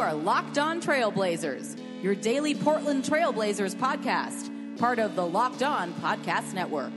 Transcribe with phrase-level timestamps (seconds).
[0.00, 4.48] are Locked On Trailblazers, your daily Portland Trailblazers podcast,
[4.78, 6.90] part of the Locked On Podcast Network.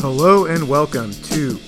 [0.00, 1.58] Hello and welcome to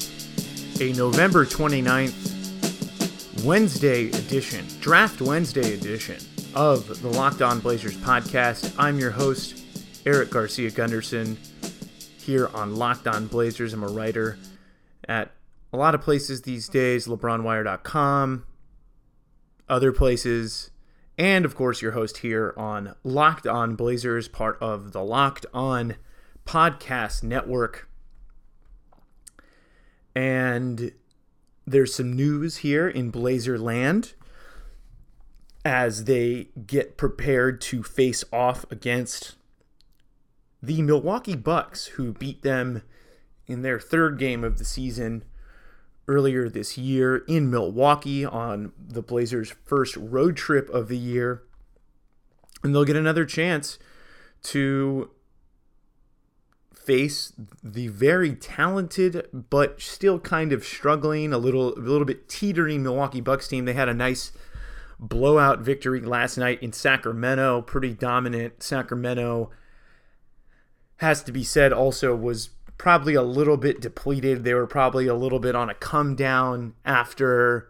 [0.81, 6.19] a November 29th Wednesday edition, Draft Wednesday edition
[6.55, 8.73] of the Locked On Blazers podcast.
[8.79, 9.62] I'm your host,
[10.05, 11.37] Eric Garcia Gundersen,
[12.19, 13.73] here on Locked On Blazers.
[13.73, 14.37] I'm a writer
[15.09, 15.33] at
[15.73, 18.47] a lot of places these days, LeBronWire.com,
[19.69, 20.71] other places,
[21.17, 25.97] and of course, your host here on Locked On Blazers, part of the Locked On
[26.45, 27.89] Podcast Network.
[30.15, 30.93] And
[31.67, 34.15] there's some news here in Blazer land
[35.65, 39.37] as they get prepared to face off against
[40.63, 42.83] the Milwaukee Bucks, who beat them
[43.47, 45.25] in their third game of the season
[46.09, 51.43] earlier this year in Milwaukee on the Blazers' first road trip of the year.
[52.63, 53.79] And they'll get another chance
[54.45, 55.11] to
[56.73, 57.33] face
[57.63, 63.21] the very talented but still kind of struggling, a little a little bit teetering Milwaukee
[63.21, 63.65] Bucks team.
[63.65, 64.33] They had a nice
[64.99, 68.63] blowout victory last night in Sacramento, pretty dominant.
[68.63, 69.51] Sacramento
[71.03, 74.45] has to be said also was probably a little bit depleted.
[74.45, 77.69] They were probably a little bit on a come down after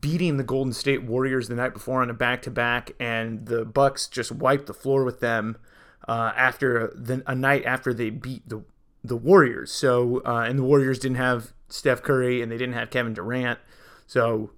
[0.00, 3.64] beating the Golden State Warriors the night before on a back to back, and the
[3.64, 5.56] Bucks just wiped the floor with them
[6.06, 8.62] uh, after the, a night after they beat the
[9.04, 9.72] the Warriors.
[9.72, 13.58] So uh, and the Warriors didn't have Steph Curry and they didn't have Kevin Durant.
[14.06, 14.50] So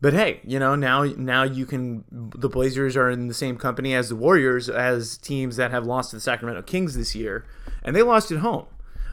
[0.00, 3.94] but hey, you know now now you can the Blazers are in the same company
[3.94, 7.44] as the Warriors as teams that have lost to the Sacramento Kings this year,
[7.82, 8.66] and they lost at home.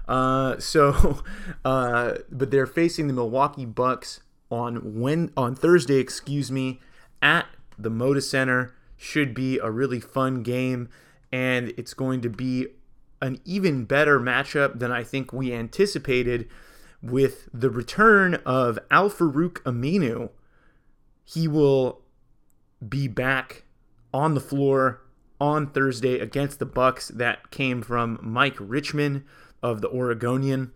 [0.08, 1.24] Uh, so,
[1.64, 6.80] uh, but they're facing the Milwaukee Bucks on when on Thursday, excuse me,
[7.22, 7.46] at
[7.78, 10.90] the Moda Center should be a really fun game,
[11.32, 12.68] and it's going to be
[13.22, 16.48] an even better matchup than I think we anticipated
[17.02, 20.30] with the return of Al Farouq Aminu.
[21.24, 22.02] He will
[22.88, 23.64] be back
[24.14, 25.02] on the floor
[25.40, 27.08] on Thursday against the Bucks.
[27.10, 29.26] That came from Mike Richman
[29.62, 30.72] of the Oregonian.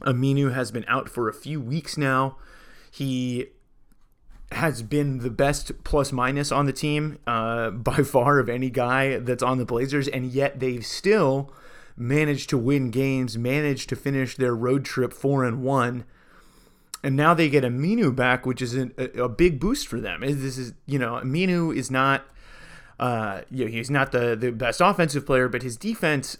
[0.00, 2.36] Aminu has been out for a few weeks now.
[2.90, 3.48] He
[4.52, 9.18] has been the best plus minus on the team uh, by far of any guy
[9.18, 11.52] that's on the Blazers, and yet they've still
[11.96, 16.04] managed to win games, managed to finish their road trip four and one,
[17.02, 20.20] and now they get Aminu back, which is a, a big boost for them.
[20.20, 22.24] This is you know Aminu is not.
[22.98, 26.36] Uh, you know, he's not the, the best offensive player, but his defense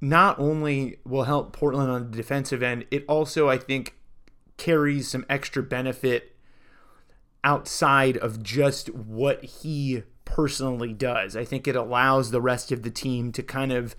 [0.00, 3.96] not only will help Portland on the defensive end, it also, I think,
[4.56, 6.34] carries some extra benefit
[7.44, 11.36] outside of just what he personally does.
[11.36, 13.96] I think it allows the rest of the team to kind of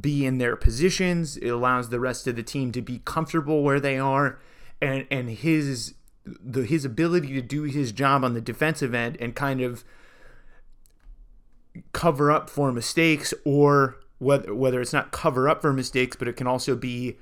[0.00, 1.36] be in their positions.
[1.36, 4.38] It allows the rest of the team to be comfortable where they are
[4.80, 9.34] and and his the his ability to do his job on the defensive end and
[9.34, 9.84] kind of
[11.92, 16.36] cover up for mistakes or whether whether it's not cover up for mistakes but it
[16.36, 17.16] can also be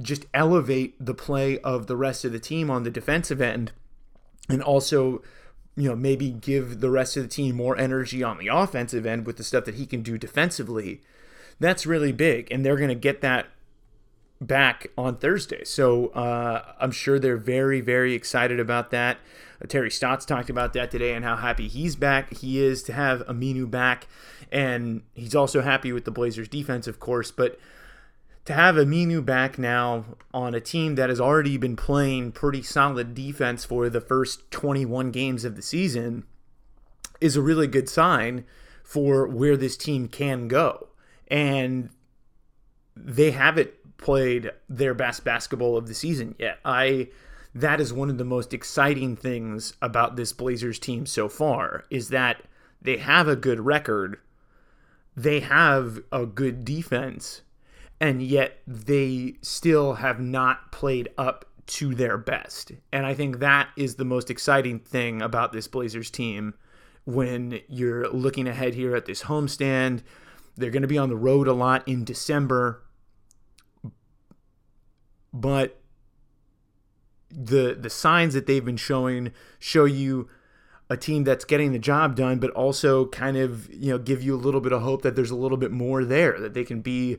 [0.00, 3.72] just elevate the play of the rest of the team on the defensive end
[4.48, 5.22] and also
[5.76, 9.26] you know maybe give the rest of the team more energy on the offensive end
[9.26, 11.00] with the stuff that he can do defensively.
[11.58, 13.46] That's really big and they're going to get that
[14.40, 15.64] back on thursday.
[15.64, 19.18] So uh, i'm sure they're very very excited about that.
[19.62, 22.92] Uh, terry stotts talked about that today and how happy he's back he is to
[22.92, 24.06] have aminu back.
[24.52, 27.58] And he's also happy with the blazers defense of course but
[28.46, 33.14] to have Aminu back now on a team that has already been playing pretty solid
[33.14, 36.24] defense for the first 21 games of the season
[37.20, 38.44] is a really good sign
[38.82, 40.88] for where this team can go.
[41.28, 41.90] And
[42.96, 43.70] they haven't
[44.00, 46.58] played their best basketball of the season yet.
[46.64, 47.08] I
[47.54, 52.08] that is one of the most exciting things about this Blazers team so far is
[52.10, 52.42] that
[52.80, 54.18] they have a good record.
[55.16, 57.42] They have a good defense
[58.00, 62.72] and yet they still have not played up to their best.
[62.92, 66.54] And I think that is the most exciting thing about this Blazers team
[67.04, 70.02] when you're looking ahead here at this homestand.
[70.56, 72.82] They're going to be on the road a lot in December.
[75.32, 75.80] But
[77.30, 80.28] the the signs that they've been showing show you
[80.88, 84.34] a team that's getting the job done, but also kind of you know give you
[84.34, 86.80] a little bit of hope that there's a little bit more there that they can
[86.80, 87.18] be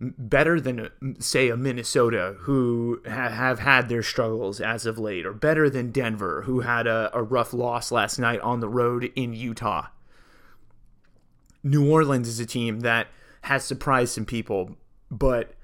[0.00, 5.32] better than say a Minnesota who ha- have had their struggles as of late, or
[5.32, 9.32] better than Denver who had a, a rough loss last night on the road in
[9.32, 9.86] Utah.
[11.64, 13.08] New Orleans is a team that
[13.42, 14.76] has surprised some people,
[15.10, 15.54] but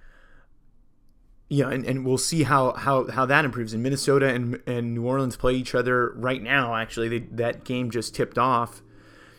[1.49, 3.75] yeah, and, and we'll see how, how, how that improves.
[3.75, 6.75] And Minnesota and, and New Orleans play each other right now.
[6.75, 8.82] Actually, they, that game just tipped off,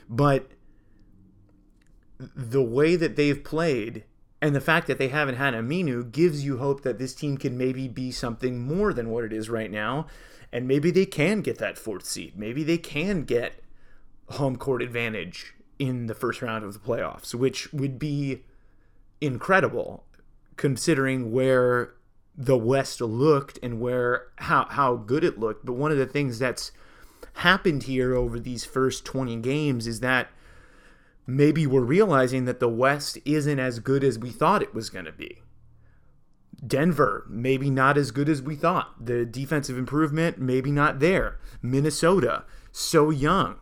[0.09, 0.51] but
[2.17, 4.05] the way that they've played
[4.41, 7.57] and the fact that they haven't had Aminu gives you hope that this team can
[7.57, 10.05] maybe be something more than what it is right now,
[10.51, 12.37] and maybe they can get that fourth seed.
[12.37, 13.63] Maybe they can get
[14.29, 18.43] home court advantage in the first round of the playoffs, which would be
[19.19, 20.04] incredible
[20.57, 21.93] considering where
[22.37, 25.65] the West looked and where how how good it looked.
[25.65, 26.71] But one of the things that's
[27.33, 30.29] happened here over these first 20 games is that
[31.27, 35.05] maybe we're realizing that the West isn't as good as we thought it was going
[35.05, 35.41] to be.
[36.65, 39.05] Denver, maybe not as good as we thought.
[39.05, 41.39] The defensive improvement, maybe not there.
[41.61, 43.57] Minnesota, so young.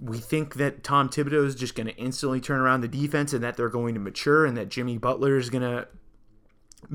[0.00, 3.44] We think that Tom Thibodeau is just going to instantly turn around the defense and
[3.44, 5.86] that they're going to mature and that Jimmy Butler is going to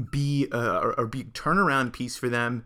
[0.10, 2.66] be a, uh, or turnaround piece for them,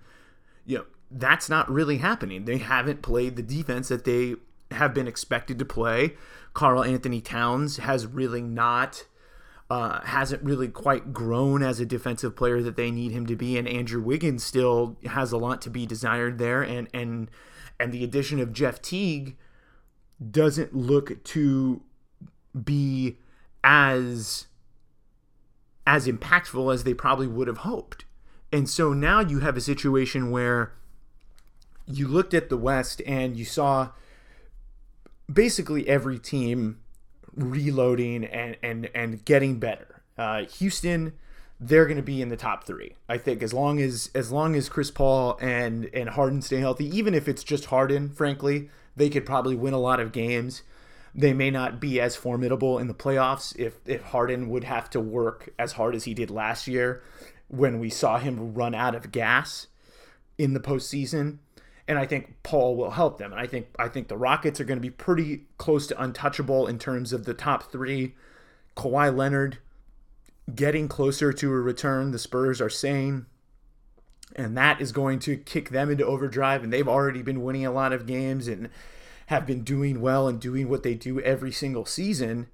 [0.65, 2.45] you know, that's not really happening.
[2.45, 4.35] They haven't played the defense that they
[4.71, 6.15] have been expected to play.
[6.53, 9.06] Karl-Anthony Towns has really not
[9.69, 13.57] uh, hasn't really quite grown as a defensive player that they need him to be,
[13.57, 17.31] and Andrew Wiggins still has a lot to be desired there, and and
[17.79, 19.38] and the addition of Jeff Teague
[20.29, 21.81] doesn't look to
[22.65, 23.18] be
[23.63, 24.47] as
[25.86, 28.06] as impactful as they probably would have hoped.
[28.51, 30.74] And so now you have a situation where
[31.88, 33.89] you looked at the West and you saw
[35.31, 36.80] basically every team
[37.36, 40.01] reloading and and and getting better.
[40.18, 41.13] Uh, Houston,
[41.60, 42.95] they're going to be in the top three.
[43.07, 46.86] I think as long as as long as Chris Paul and and Harden stay healthy,
[46.95, 50.63] even if it's just Harden, frankly, they could probably win a lot of games
[51.13, 55.00] they may not be as formidable in the playoffs if if Harden would have to
[55.00, 57.02] work as hard as he did last year
[57.48, 59.68] when we saw him run out of gas
[60.38, 61.38] in the postseason.
[61.88, 63.31] And I think Paul will help them.
[63.31, 66.68] And I think I think the Rockets are going to be pretty close to untouchable
[66.68, 68.16] in terms of the top three.
[68.78, 69.57] Kawhi Leonard
[70.56, 73.25] getting closer to a return, the Spurs are saying.
[74.34, 76.64] And that is going to kick them into overdrive.
[76.64, 78.48] And they've already been winning a lot of games.
[78.48, 78.69] And
[79.31, 82.48] have been doing well and doing what they do every single season.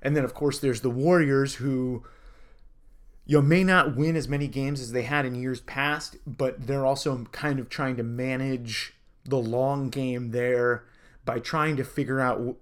[0.00, 2.04] And then, of course, there's the Warriors who
[3.26, 6.68] you know, may not win as many games as they had in years past, but
[6.68, 8.94] they're also kind of trying to manage
[9.24, 10.84] the long game there
[11.24, 12.58] by trying to figure out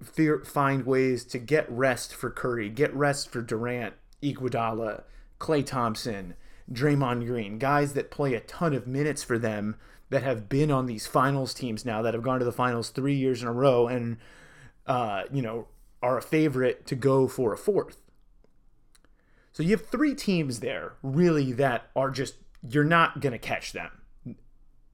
[0.47, 3.93] find ways to get rest for Curry, get rest for Durant,
[4.23, 5.03] Iguodala,
[5.39, 6.37] Klay Thompson,
[6.73, 9.77] Draymond Green, guys that play a ton of minutes for them
[10.11, 13.15] that have been on these finals teams now that have gone to the finals three
[13.15, 14.17] years in a row and
[14.87, 15.67] uh, you know
[16.03, 18.03] are a favorite to go for a fourth.
[19.53, 22.37] So you have three teams there really that are just
[22.67, 23.91] you're not gonna catch them.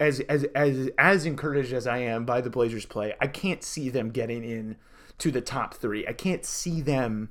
[0.01, 3.91] As as as as encouraged as I am by the Blazers play, I can't see
[3.91, 4.77] them getting in
[5.19, 6.07] to the top three.
[6.07, 7.31] I can't see them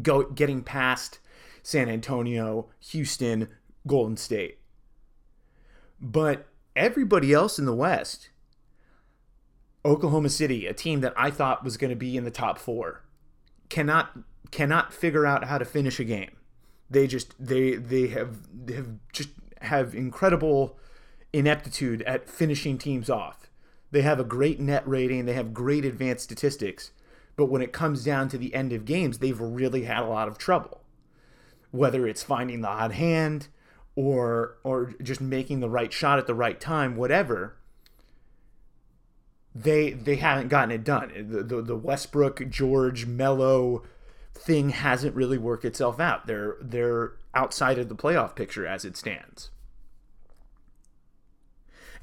[0.00, 1.18] go getting past
[1.62, 3.48] San Antonio, Houston,
[3.86, 4.58] Golden State.
[6.00, 8.30] But everybody else in the West,
[9.84, 13.02] Oklahoma City, a team that I thought was going to be in the top four,
[13.68, 14.18] cannot
[14.50, 16.36] cannot figure out how to finish a game.
[16.90, 20.78] They just they they have they have just have incredible
[21.32, 23.48] ineptitude at finishing teams off.
[23.90, 26.92] They have a great net rating, they have great advanced statistics,
[27.36, 30.28] but when it comes down to the end of games, they've really had a lot
[30.28, 30.82] of trouble.
[31.70, 33.48] Whether it's finding the odd hand,
[33.94, 37.56] or or just making the right shot at the right time, whatever.
[39.54, 41.12] They they haven't gotten it done.
[41.28, 43.82] The the, the Westbrook George Melo
[44.34, 46.26] thing hasn't really worked itself out.
[46.26, 49.50] They're they're outside of the playoff picture as it stands.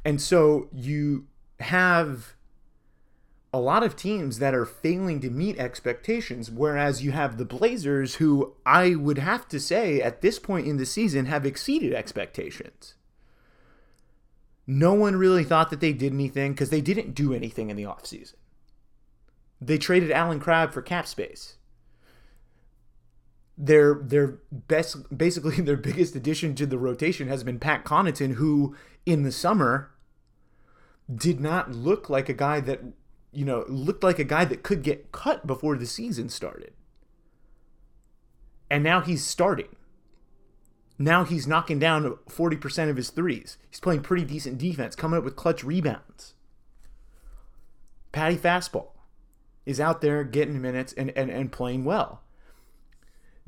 [0.05, 1.27] And so you
[1.59, 2.35] have
[3.51, 8.15] a lot of teams that are failing to meet expectations, whereas you have the Blazers,
[8.15, 12.93] who I would have to say at this point in the season have exceeded expectations.
[14.67, 17.83] No one really thought that they did anything because they didn't do anything in the
[17.83, 18.35] offseason.
[19.59, 21.55] They traded Allen Crabbe for cap space.
[23.57, 28.75] Their their best basically their biggest addition to the rotation has been Pat Connaughton, who
[29.07, 29.89] in the summer
[31.13, 32.81] did not look like a guy that
[33.31, 36.73] you know, looked like a guy that could get cut before the season started.
[38.69, 39.75] And now he's starting.
[40.97, 43.57] Now he's knocking down 40% of his threes.
[43.69, 46.33] He's playing pretty decent defense, coming up with clutch rebounds.
[48.11, 48.89] Patty Fastball
[49.65, 52.21] is out there getting minutes and, and, and playing well.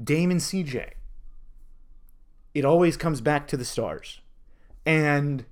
[0.01, 0.91] Dame and CJ.
[2.53, 4.21] It always comes back to the stars.
[4.85, 5.45] And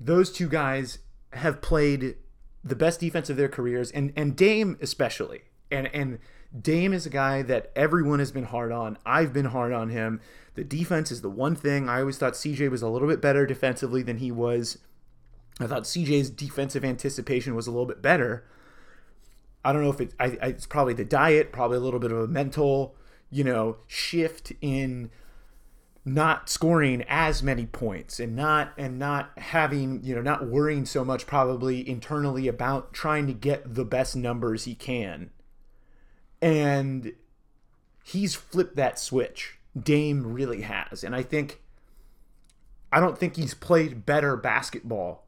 [0.00, 0.98] those two guys
[1.32, 2.16] have played
[2.64, 5.42] the best defense of their careers, and, and Dame especially.
[5.70, 6.18] And and
[6.58, 8.96] Dame is a guy that everyone has been hard on.
[9.04, 10.20] I've been hard on him.
[10.54, 11.88] The defense is the one thing.
[11.88, 14.78] I always thought CJ was a little bit better defensively than he was.
[15.60, 18.44] I thought CJ's defensive anticipation was a little bit better.
[19.64, 22.12] I don't know if it, I, I, it's probably the diet, probably a little bit
[22.12, 22.94] of a mental,
[23.30, 25.10] you know, shift in
[26.04, 31.04] not scoring as many points and not and not having you know not worrying so
[31.04, 35.30] much probably internally about trying to get the best numbers he can.
[36.42, 37.12] And
[38.04, 39.58] he's flipped that switch.
[39.80, 41.02] Dame really has.
[41.02, 41.62] And i think
[42.92, 45.26] i don't think he's played better basketball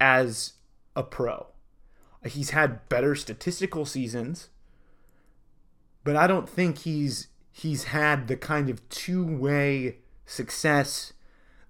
[0.00, 0.54] as
[0.94, 1.46] a pro.
[2.24, 4.48] He's had better statistical seasons
[6.06, 11.12] but i don't think he's he's had the kind of two-way success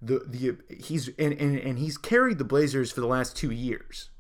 [0.03, 4.11] the the he's and, and and he's carried the Blazers for the last 2 years.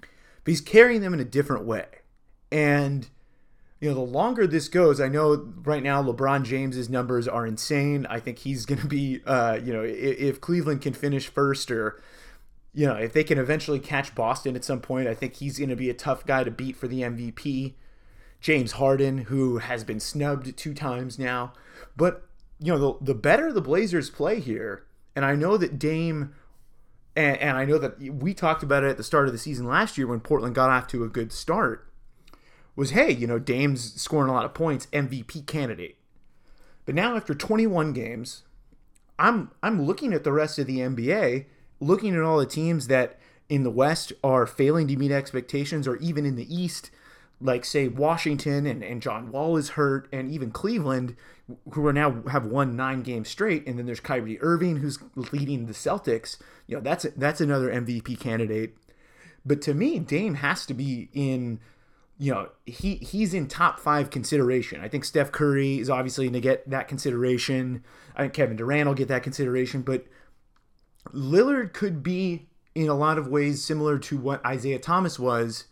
[0.00, 1.86] But he's carrying them in a different way.
[2.50, 3.08] And
[3.80, 8.06] you know, the longer this goes, I know right now LeBron James's numbers are insane.
[8.06, 11.70] I think he's going to be uh, you know, if, if Cleveland can finish first
[11.70, 12.00] or
[12.74, 15.70] you know, if they can eventually catch Boston at some point, I think he's going
[15.70, 17.74] to be a tough guy to beat for the MVP.
[18.40, 21.52] James Harden, who has been snubbed two times now.
[21.96, 22.27] But
[22.60, 24.84] you know, the, the better the Blazers play here,
[25.14, 26.34] and I know that Dame,
[27.14, 29.66] and, and I know that we talked about it at the start of the season
[29.66, 31.88] last year when Portland got off to a good start,
[32.74, 35.96] was hey, you know, Dame's scoring a lot of points, MVP candidate.
[36.84, 38.44] But now after 21 games,
[39.18, 41.46] I'm I'm looking at the rest of the NBA,
[41.80, 45.96] looking at all the teams that in the West are failing to meet expectations, or
[45.96, 46.90] even in the East
[47.40, 51.16] like say Washington and, and John Wall is hurt, and even Cleveland,
[51.72, 54.98] who are now have won nine games straight, and then there's Kyrie Irving who's
[55.32, 56.38] leading the Celtics.
[56.66, 58.76] You know that's that's another MVP candidate.
[59.46, 61.60] But to me, Dame has to be in.
[62.20, 64.80] You know he he's in top five consideration.
[64.80, 67.84] I think Steph Curry is obviously going to get that consideration.
[68.16, 70.04] I think Kevin Durant will get that consideration, but
[71.12, 75.66] Lillard could be in a lot of ways similar to what Isaiah Thomas was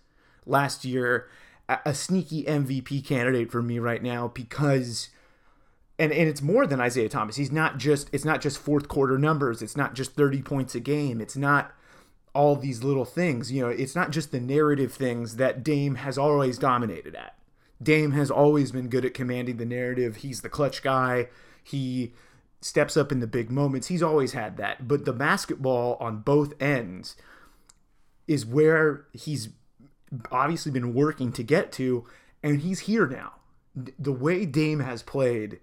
[0.47, 1.29] last year
[1.69, 5.09] a sneaky MVP candidate for me right now because
[5.99, 7.37] and and it's more than Isaiah Thomas.
[7.37, 9.63] He's not just it's not just fourth quarter numbers.
[9.63, 11.21] It's not just 30 points a game.
[11.21, 11.73] It's not
[12.35, 13.51] all these little things.
[13.51, 17.37] You know, it's not just the narrative things that Dame has always dominated at.
[17.83, 20.17] Dame has always been good at commanding the narrative.
[20.17, 21.29] He's the clutch guy.
[21.63, 22.15] He
[22.61, 23.89] steps up in the big moments.
[23.89, 24.87] He's always had that.
[24.87, 27.17] But the basketball on both ends
[28.27, 29.51] is where he's
[30.31, 32.07] obviously been working to get to,
[32.43, 33.35] and he's here now.
[33.99, 35.61] The way Dame has played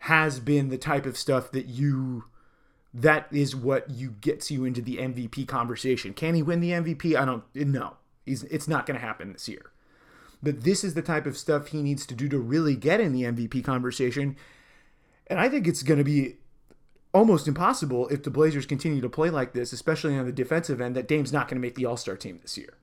[0.00, 2.24] has been the type of stuff that you
[2.94, 6.12] that is what you gets you into the MVP conversation.
[6.12, 7.16] Can he win the MVP?
[7.16, 7.96] I don't know.
[8.26, 9.70] He's it's not going to happen this year.
[10.42, 13.12] But this is the type of stuff he needs to do to really get in
[13.12, 14.36] the MVP conversation.
[15.28, 16.36] And I think it's going to be
[17.14, 20.96] almost impossible if the Blazers continue to play like this, especially on the defensive end,
[20.96, 22.74] that Dame's not going to make the All Star team this year.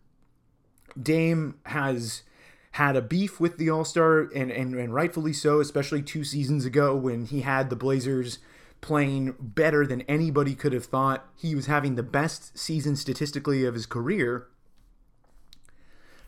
[1.02, 2.24] Dame has
[2.72, 6.66] had a beef with the All Star, and, and, and rightfully so, especially two seasons
[6.66, 8.40] ago when he had the Blazers
[8.82, 11.28] playing better than anybody could have thought.
[11.36, 14.48] He was having the best season statistically of his career.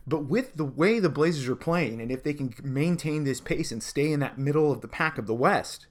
[0.05, 3.71] But with the way the Blazers are playing, and if they can maintain this pace
[3.71, 5.85] and stay in that middle of the pack of the West,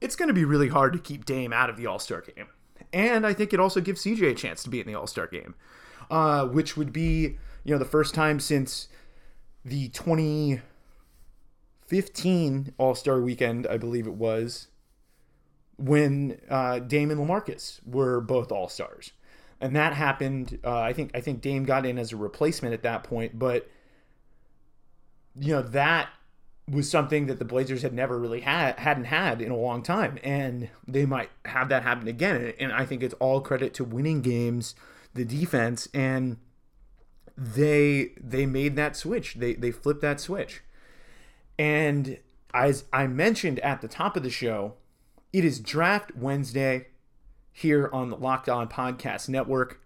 [0.00, 2.48] it's going to be really hard to keep Dame out of the All Star game.
[2.92, 5.26] And I think it also gives CJ a chance to be in the All Star
[5.26, 5.54] game
[6.10, 8.88] uh, which would be you know the first time since
[9.64, 14.68] the 2015 All Star Weekend, I believe it was,
[15.76, 19.12] when uh, Dame and LaMarcus were both All Stars,
[19.60, 20.58] and that happened.
[20.64, 23.68] Uh, I think I think Dame got in as a replacement at that point, but
[25.38, 26.08] you know that
[26.66, 30.18] was something that the Blazers had never really had hadn't had in a long time,
[30.22, 32.52] and they might have that happen again.
[32.58, 34.74] And I think it's all credit to winning games
[35.14, 36.36] the defense and
[37.36, 39.34] they they made that switch.
[39.34, 40.62] They they flipped that switch.
[41.58, 42.18] And
[42.54, 44.74] as I mentioned at the top of the show,
[45.32, 46.88] it is draft Wednesday
[47.52, 49.80] here on the Locked On Podcast Network.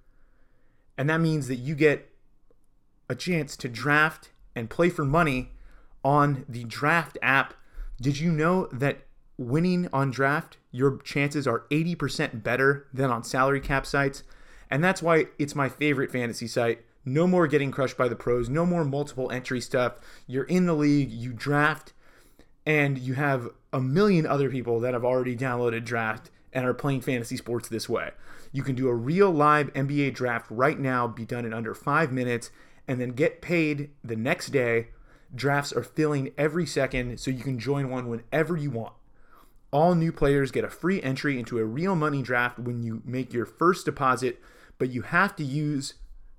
[0.97, 2.11] And that means that you get
[3.09, 5.53] a chance to draft and play for money
[6.05, 7.55] on the draft app.
[8.01, 9.07] Did you know that
[9.39, 14.23] winning on draft, your chances are 80% better than on salary cap sites?
[14.73, 16.81] And that's why it's my favorite fantasy site.
[17.05, 19.97] No more getting crushed by the pros, no more multiple entry stuff.
[20.27, 21.93] You're in the league, you draft,
[22.65, 27.03] and you have a million other people that have already downloaded draft and are playing
[27.03, 28.13] fantasy sports this way.
[28.51, 32.11] You can do a real live NBA draft right now, be done in under five
[32.11, 32.51] minutes,
[32.89, 34.89] and then get paid the next day.
[35.35, 38.95] Drafts are filling every second, so you can join one whenever you want.
[39.71, 43.35] All new players get a free entry into a real money draft when you make
[43.35, 44.41] your first deposit,
[44.83, 45.95] but you have to use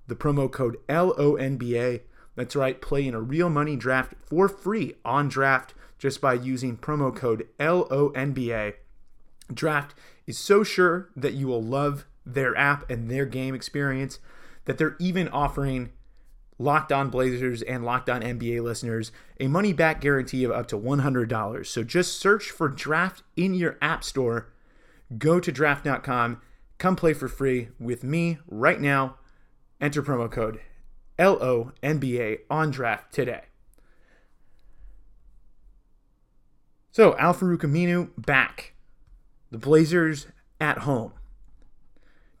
[0.06, 2.02] the promo code LONBA.
[2.36, 6.76] That's right, play in a real money draft for free on draft just by using
[6.76, 8.74] promo code LONBA.
[9.54, 9.94] Draft
[10.26, 14.18] is so sure that you will love their app and their game experience
[14.66, 15.90] that they're even offering
[16.58, 19.10] Locked On Blazers and Locked On NBA listeners
[19.40, 21.66] a money back guarantee of up to $100.
[21.66, 24.52] So just search for Draft in your app store.
[25.16, 26.42] Go to draft.com.
[26.78, 29.16] Come play for free with me right now.
[29.80, 30.60] Enter promo code
[31.18, 33.42] LONBA on draft today.
[36.90, 38.74] So, Al Farouq back.
[39.50, 40.26] The Blazers
[40.60, 41.12] at home.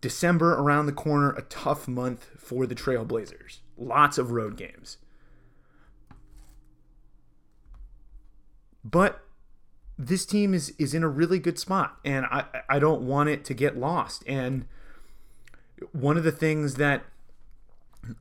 [0.00, 3.60] December around the corner, a tough month for the Trailblazers.
[3.76, 4.98] Lots of road games.
[8.84, 9.23] But
[9.98, 13.44] this team is is in a really good spot and I I don't want it
[13.46, 14.24] to get lost.
[14.26, 14.66] And
[15.92, 17.04] one of the things that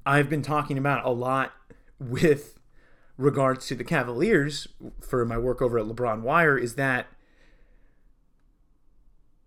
[0.06, 1.54] I've been talking about a lot
[2.00, 2.60] with
[3.18, 4.68] regards to the Cavaliers
[5.02, 7.08] for my work over at LeBron Wire is that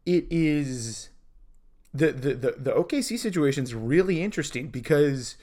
[0.04, 1.10] it is
[1.92, 5.36] the the the, the OKC situation is really interesting because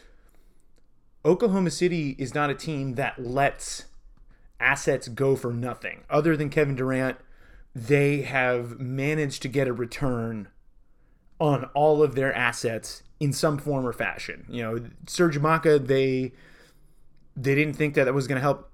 [1.25, 3.85] Oklahoma City is not a team that lets
[4.63, 6.03] assets go for nothing.
[6.09, 7.17] Other than Kevin Durant,
[7.75, 10.47] they have managed to get a return
[11.39, 14.45] on all of their assets in some form or fashion.
[14.47, 16.33] You know, Serge Ibaka, they
[17.35, 18.71] they didn't think that that was going to help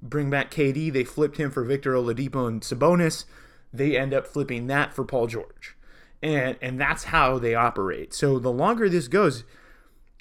[0.00, 0.92] bring back KD.
[0.92, 3.26] They flipped him for Victor Oladipo and Sabonis.
[3.72, 5.76] They end up flipping that for Paul George
[6.22, 8.14] and and that's how they operate.
[8.14, 9.44] So the longer this goes,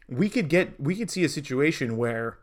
[0.09, 2.39] we could get we could see a situation where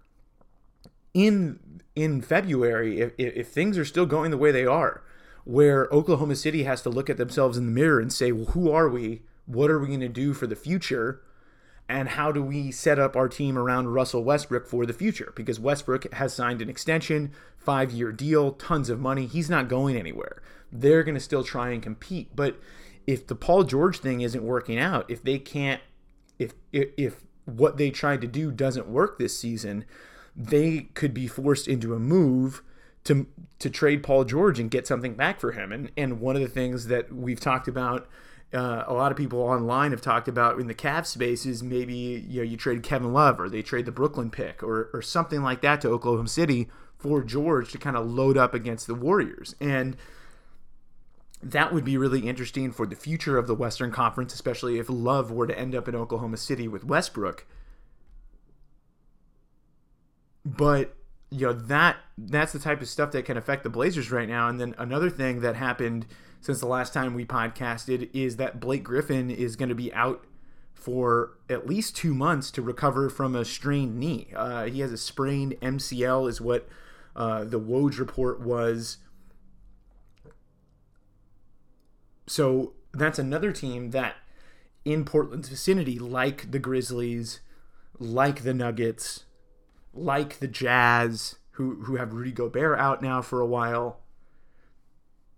[1.18, 1.58] in
[1.96, 5.02] in February, if, if things are still going the way they are,
[5.44, 8.70] where Oklahoma City has to look at themselves in the mirror and say, well, who
[8.70, 9.22] are we?
[9.46, 11.22] What are we going to do for the future?
[11.88, 15.32] And how do we set up our team around Russell Westbrook for the future?
[15.34, 19.26] Because Westbrook has signed an extension, five year deal, tons of money.
[19.26, 20.40] He's not going anywhere.
[20.70, 22.36] They're going to still try and compete.
[22.36, 22.60] But
[23.08, 25.80] if the Paul George thing isn't working out, if they can't,
[26.38, 29.86] if if, if what they tried to do doesn't work this season,
[30.38, 32.62] they could be forced into a move
[33.04, 33.26] to
[33.58, 35.72] to trade Paul George and get something back for him.
[35.72, 38.08] And and one of the things that we've talked about,
[38.54, 41.94] uh, a lot of people online have talked about in the Cavs space is maybe
[41.94, 45.42] you know you trade Kevin Love or they trade the Brooklyn pick or or something
[45.42, 49.54] like that to Oklahoma City for George to kind of load up against the Warriors
[49.60, 49.96] and
[51.42, 55.30] that would be really interesting for the future of the Western Conference, especially if Love
[55.30, 57.46] were to end up in Oklahoma City with Westbrook.
[60.56, 60.94] But
[61.30, 64.48] you know that that's the type of stuff that can affect the Blazers right now.
[64.48, 66.06] And then another thing that happened
[66.40, 70.24] since the last time we podcasted is that Blake Griffin is going to be out
[70.72, 74.28] for at least two months to recover from a strained knee.
[74.34, 76.68] Uh, he has a sprained MCL, is what
[77.16, 78.98] uh, the Woj report was
[82.28, 84.16] So that's another team that
[84.84, 87.40] in Portland's vicinity, like the Grizzlies,
[87.98, 89.24] like the Nuggets,
[89.98, 94.00] like the Jazz, who who have Rudy Gobert out now for a while.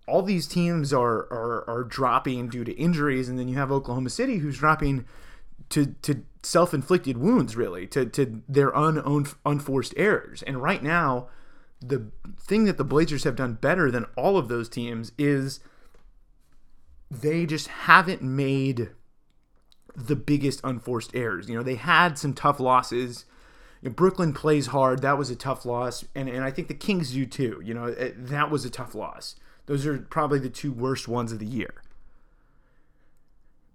[0.07, 4.11] All these teams are are are dropping due to injuries, and then you have Oklahoma
[4.11, 5.05] City who's dropping
[5.71, 10.43] to to self inflicted wounds, really, to to their unowned unforced errors.
[10.43, 11.29] And right now,
[11.81, 15.61] the thing that the Blazers have done better than all of those teams is
[17.11, 18.91] they just haven't made
[19.97, 21.49] the biggest unforced errors.
[21.49, 23.25] You know, they had some tough losses.
[23.83, 25.03] You know, Brooklyn plays hard.
[25.03, 26.05] That was a tough loss.
[26.15, 27.61] And, and I think the Kings do too.
[27.65, 29.37] You know, it, that was a tough loss.
[29.67, 31.75] Those are probably the two worst ones of the year.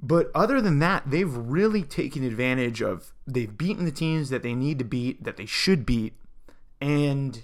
[0.01, 4.53] But other than that, they've really taken advantage of, they've beaten the teams that they
[4.53, 6.13] need to beat, that they should beat.
[6.79, 7.43] And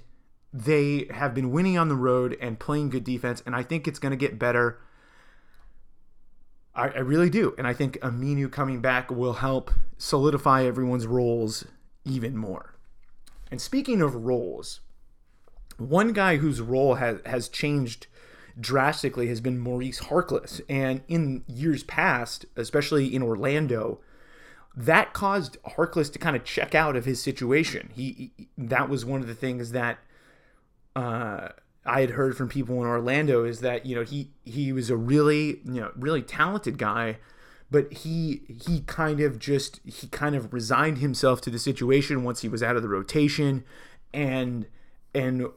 [0.53, 3.41] they have been winning on the road and playing good defense.
[3.45, 4.79] And I think it's going to get better
[6.73, 7.53] I, I really do.
[7.57, 11.65] And I think Aminu coming back will help solidify everyone's roles
[12.05, 12.75] even more.
[13.49, 14.79] And speaking of roles,
[15.77, 18.07] one guy whose role has has changed
[18.59, 20.61] drastically has been Maurice Harkless.
[20.69, 23.99] And in years past, especially in Orlando,
[24.75, 27.89] that caused Harkless to kind of check out of his situation.
[27.93, 29.99] He, he that was one of the things that
[30.95, 31.49] uh,
[31.85, 34.97] I had heard from people in Orlando is that you know he he was a
[34.97, 37.17] really you know really talented guy,
[37.71, 42.41] but he he kind of just he kind of resigned himself to the situation once
[42.41, 43.63] he was out of the rotation,
[44.13, 44.67] and
[45.15, 45.47] and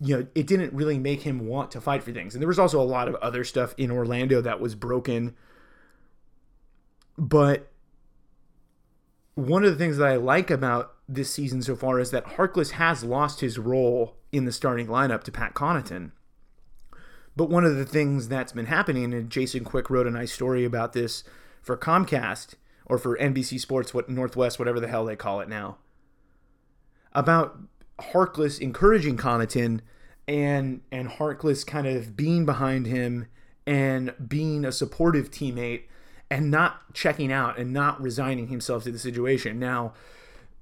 [0.00, 2.34] you know it didn't really make him want to fight for things.
[2.34, 5.36] And there was also a lot of other stuff in Orlando that was broken,
[7.16, 7.70] but
[9.36, 12.72] one of the things that I like about this season so far is that Harkless
[12.72, 16.10] has lost his role in the starting lineup to Pat Connaughton.
[17.40, 20.62] But one of the things that's been happening, and Jason Quick wrote a nice story
[20.62, 21.24] about this
[21.62, 25.78] for Comcast or for NBC Sports, what Northwest, whatever the hell they call it now,
[27.14, 27.58] about
[27.98, 29.80] Harkless encouraging Connaughton
[30.28, 33.24] and and Harkless kind of being behind him
[33.66, 35.84] and being a supportive teammate
[36.30, 39.58] and not checking out and not resigning himself to the situation.
[39.58, 39.94] Now,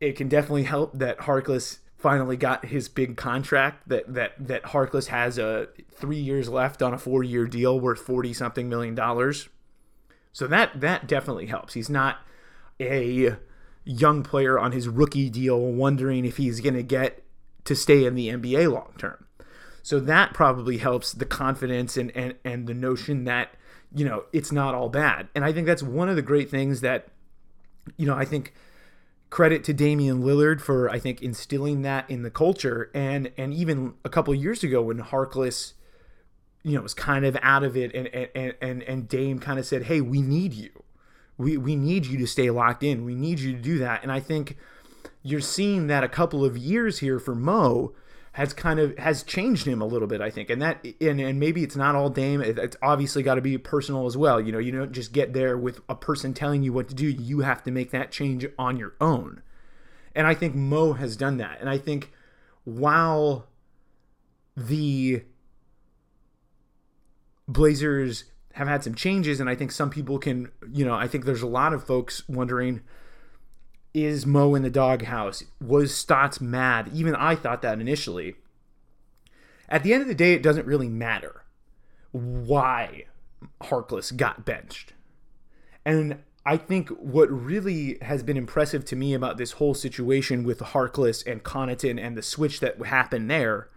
[0.01, 5.09] it can definitely help that Harkless finally got his big contract that that that Harkless
[5.09, 9.49] has a 3 years left on a 4-year deal worth 40 something million dollars.
[10.33, 11.75] So that that definitely helps.
[11.75, 12.19] He's not
[12.81, 13.37] a
[13.85, 17.23] young player on his rookie deal wondering if he's going to get
[17.65, 19.27] to stay in the NBA long term.
[19.83, 23.51] So that probably helps the confidence and, and and the notion that
[23.95, 25.29] you know, it's not all bad.
[25.35, 27.09] And I think that's one of the great things that,
[27.97, 28.53] you know, I think
[29.31, 33.95] credit to Damian Lillard for I think instilling that in the culture and and even
[34.05, 35.75] a couple years ago when Harkless
[36.63, 39.67] you know was kind of out of it and and and and Dame kind of
[39.67, 40.71] said, "Hey, we need you.
[41.37, 43.05] We we need you to stay locked in.
[43.05, 44.57] We need you to do that." And I think
[45.23, 47.93] you're seeing that a couple of years here for Mo
[48.33, 51.41] has kind of has changed him a little bit, I think, and that and, and
[51.41, 52.41] maybe it's not all Dame.
[52.41, 54.41] It's obviously got to be personal as well.
[54.41, 57.07] You know, you don't just get there with a person telling you what to do.
[57.07, 59.43] You have to make that change on your own,
[60.15, 61.59] and I think Mo has done that.
[61.61, 62.13] And I think
[62.65, 63.49] while
[64.57, 65.23] the
[67.47, 71.25] Blazers have had some changes, and I think some people can, you know, I think
[71.25, 72.83] there's a lot of folks wondering
[73.95, 75.45] is Mo in the doghouse?
[75.61, 76.91] Was Stotts mad?
[76.93, 78.37] Even I thought that initially.
[79.69, 81.45] At the end of the day, it doesn't really matter
[82.13, 83.05] why
[83.63, 84.95] Harkless got benched.
[85.85, 90.61] And I think what really has been impressive to me about this whole situation with
[90.61, 93.69] Harkless and Connaughton and the switch that happened there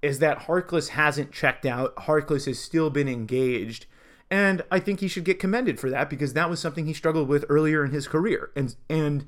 [0.00, 1.94] is that Harkless hasn't checked out.
[1.96, 3.86] Harkless has still been engaged
[4.30, 7.28] and I think he should get commended for that because that was something he struggled
[7.28, 8.50] with earlier in his career.
[8.54, 9.26] And and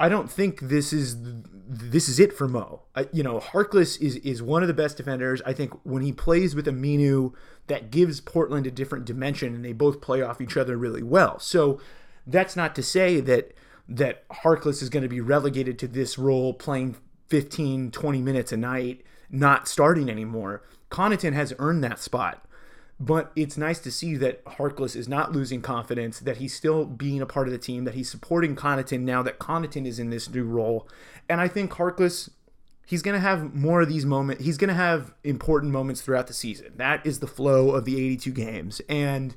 [0.00, 2.82] I don't think this is this is it for Mo.
[2.96, 5.42] I, you know, Harkless is is one of the best defenders.
[5.44, 7.34] I think when he plays with Aminu,
[7.66, 11.38] that gives Portland a different dimension, and they both play off each other really well.
[11.38, 11.80] So
[12.26, 13.52] that's not to say that
[13.88, 16.96] that Harkless is going to be relegated to this role, playing
[17.28, 20.62] 15, 20 minutes a night, not starting anymore.
[20.90, 22.46] Connaughton has earned that spot.
[23.00, 27.20] But it's nice to see that Harkless is not losing confidence, that he's still being
[27.20, 30.30] a part of the team, that he's supporting Connaughton now that Connaughton is in this
[30.30, 30.88] new role.
[31.28, 32.30] And I think Harkless,
[32.86, 34.44] he's going to have more of these moments.
[34.44, 36.74] He's going to have important moments throughout the season.
[36.76, 38.80] That is the flow of the 82 games.
[38.88, 39.34] And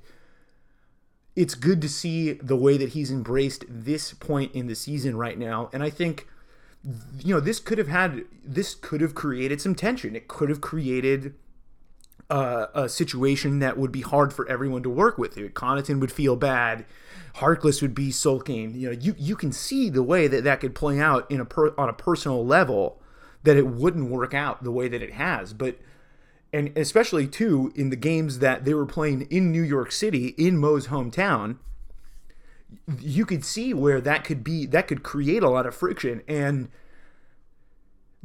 [1.36, 5.40] it's good to see the way that he's embraced this point in the season right
[5.40, 5.70] now.
[5.74, 6.28] And I think
[7.20, 10.62] you know this could have had this could have created some tension it could have
[10.62, 11.34] created
[12.30, 15.36] a situation that would be hard for everyone to work with.
[15.36, 16.86] Connaughton would feel bad.
[17.36, 18.74] Harkless would be sulking.
[18.76, 21.46] You know, you, you can see the way that that could play out in a
[21.46, 23.02] per, on a personal level
[23.44, 25.54] that it wouldn't work out the way that it has.
[25.54, 25.78] But
[26.52, 30.58] and especially too in the games that they were playing in New York City in
[30.58, 31.58] Mo's hometown,
[33.00, 36.70] you could see where that could be that could create a lot of friction and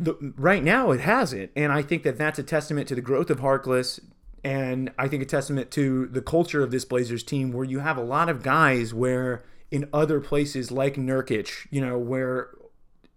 [0.01, 3.31] the, right now it hasn't, and I think that that's a testament to the growth
[3.31, 4.01] of Harkless,
[4.43, 7.99] and I think a testament to the culture of this Blazers team, where you have
[7.99, 12.49] a lot of guys where in other places like Nurkic, you know, where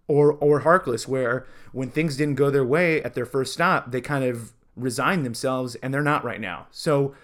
[0.06, 4.00] or or Harkless, where when things didn't go their way at their first stop, they
[4.00, 6.66] kind of resigned themselves, and they're not right now.
[6.70, 7.14] So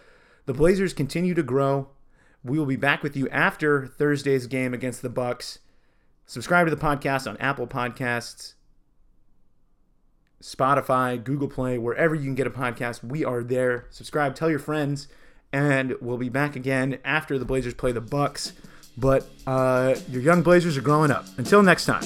[0.46, 1.88] the Blazers continue to grow.
[2.42, 5.58] We will be back with you after Thursday's game against the Bucks.
[6.24, 8.54] Subscribe to the podcast on Apple Podcasts,
[10.42, 13.04] Spotify, Google Play, wherever you can get a podcast.
[13.04, 13.86] We are there.
[13.90, 15.08] Subscribe, tell your friends,
[15.52, 18.52] and we'll be back again after the Blazers play the Bucks
[18.96, 21.26] But uh, your young Blazers are growing up.
[21.38, 22.04] Until next time.